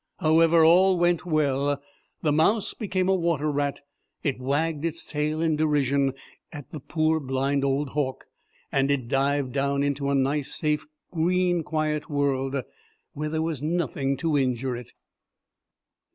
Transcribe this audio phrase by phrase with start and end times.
[0.17, 1.79] However, all went well;
[2.23, 3.81] the mouse became a water rat,
[4.23, 6.13] it wagged its tail in derision
[6.51, 8.25] at the poor blind old hawk,
[8.71, 12.63] and it dived down into a nice safe green, quiet world
[13.13, 14.91] where there was nothing to injure it.